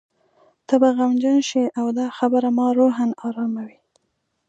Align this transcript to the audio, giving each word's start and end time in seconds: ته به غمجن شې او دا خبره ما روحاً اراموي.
ته 0.67 0.75
به 0.81 0.89
غمجن 0.97 1.37
شې 1.49 1.63
او 1.79 1.87
دا 1.97 2.07
خبره 2.17 2.49
ما 2.57 2.67
روحاً 2.79 3.07
اراموي. 3.27 3.75